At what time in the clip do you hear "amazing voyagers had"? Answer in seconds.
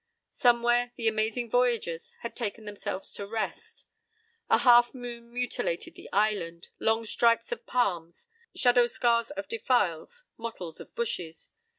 1.07-2.35